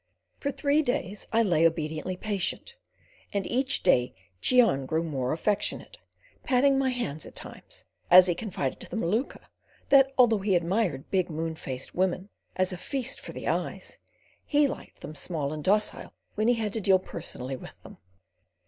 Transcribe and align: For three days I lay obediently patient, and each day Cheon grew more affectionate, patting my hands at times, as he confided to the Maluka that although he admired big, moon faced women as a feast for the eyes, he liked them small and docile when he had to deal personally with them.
For 0.39 0.49
three 0.51 0.81
days 0.81 1.27
I 1.31 1.43
lay 1.43 1.63
obediently 1.63 2.17
patient, 2.17 2.75
and 3.31 3.45
each 3.45 3.83
day 3.83 4.15
Cheon 4.41 4.87
grew 4.87 5.03
more 5.03 5.31
affectionate, 5.31 5.99
patting 6.41 6.79
my 6.79 6.89
hands 6.89 7.27
at 7.27 7.35
times, 7.35 7.85
as 8.09 8.25
he 8.25 8.33
confided 8.33 8.79
to 8.79 8.89
the 8.89 8.95
Maluka 8.95 9.41
that 9.89 10.11
although 10.17 10.39
he 10.39 10.55
admired 10.55 11.11
big, 11.11 11.29
moon 11.29 11.53
faced 11.53 11.93
women 11.93 12.29
as 12.55 12.73
a 12.73 12.77
feast 12.77 13.19
for 13.19 13.31
the 13.31 13.47
eyes, 13.47 13.99
he 14.43 14.67
liked 14.67 15.01
them 15.01 15.13
small 15.13 15.53
and 15.53 15.63
docile 15.63 16.15
when 16.33 16.47
he 16.47 16.55
had 16.55 16.73
to 16.73 16.81
deal 16.81 16.97
personally 16.97 17.55
with 17.55 17.79
them. 17.83 17.99